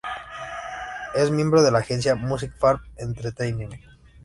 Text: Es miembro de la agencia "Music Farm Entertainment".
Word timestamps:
Es 1.13 1.29
miembro 1.29 1.61
de 1.61 1.69
la 1.69 1.77
agencia 1.77 2.15
"Music 2.15 2.51
Farm 2.57 2.81
Entertainment". 2.97 3.75